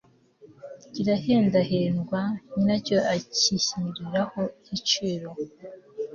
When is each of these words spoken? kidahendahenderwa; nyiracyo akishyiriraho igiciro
kidahendahenderwa; 0.93 2.21
nyiracyo 2.53 2.97
akishyiriraho 3.13 4.41
igiciro 4.65 5.29